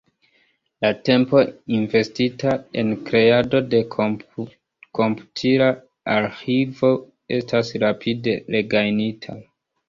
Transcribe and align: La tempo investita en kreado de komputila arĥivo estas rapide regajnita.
La 0.83 0.89
tempo 1.07 1.41
investita 1.79 2.53
en 2.81 2.89
kreado 3.09 3.61
de 3.73 3.81
komputila 3.97 5.69
arĥivo 6.15 6.91
estas 7.39 7.71
rapide 7.85 8.35
regajnita. 8.59 9.39